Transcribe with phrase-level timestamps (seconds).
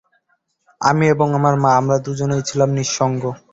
[0.81, 3.23] আমি এবং আমার মা, আমরা দুজনই ছিলাম নিঃসঙ্গ।